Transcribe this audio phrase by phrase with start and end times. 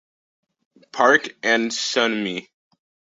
[0.91, 2.47] Park and Sunmi.